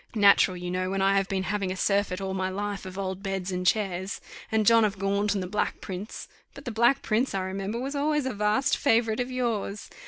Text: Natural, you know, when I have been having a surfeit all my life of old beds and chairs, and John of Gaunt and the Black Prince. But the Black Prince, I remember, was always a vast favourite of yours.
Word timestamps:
Natural, 0.15 0.57
you 0.57 0.71
know, 0.71 0.89
when 0.89 1.01
I 1.03 1.15
have 1.15 1.29
been 1.29 1.43
having 1.43 1.71
a 1.71 1.75
surfeit 1.75 2.19
all 2.19 2.33
my 2.33 2.49
life 2.49 2.87
of 2.87 2.97
old 2.97 3.21
beds 3.21 3.51
and 3.51 3.67
chairs, 3.67 4.19
and 4.51 4.65
John 4.65 4.83
of 4.83 4.97
Gaunt 4.97 5.35
and 5.35 5.43
the 5.43 5.47
Black 5.47 5.79
Prince. 5.79 6.27
But 6.55 6.65
the 6.65 6.71
Black 6.71 7.03
Prince, 7.03 7.35
I 7.35 7.41
remember, 7.41 7.79
was 7.79 7.93
always 7.95 8.25
a 8.25 8.33
vast 8.33 8.75
favourite 8.77 9.19
of 9.19 9.29
yours. 9.29 9.91